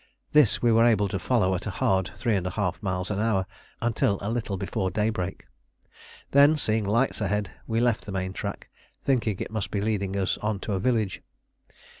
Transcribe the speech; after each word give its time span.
This 0.31 0.63
we 0.63 0.71
were 0.71 0.85
able 0.87 1.07
to 1.09 1.19
follow 1.19 1.53
at 1.53 1.67
a 1.67 1.69
hard 1.69 2.09
3½ 2.17 2.81
miles 2.81 3.11
an 3.11 3.19
hour 3.19 3.45
until 3.83 4.17
a 4.19 4.31
little 4.31 4.57
before 4.57 4.89
daybreak. 4.89 5.45
Then 6.31 6.57
seeing 6.57 6.85
lights 6.85 7.21
ahead, 7.21 7.51
we 7.67 7.79
left 7.79 8.05
the 8.07 8.11
main 8.11 8.33
track, 8.33 8.69
thinking 9.03 9.37
it 9.39 9.51
must 9.51 9.69
be 9.69 9.79
leading 9.79 10.15
us 10.17 10.39
on 10.39 10.59
to 10.61 10.73
a 10.73 10.79
village. 10.79 11.21